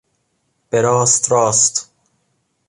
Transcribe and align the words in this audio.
به 0.69 0.81
راست 0.81 1.31
راست! 1.31 1.91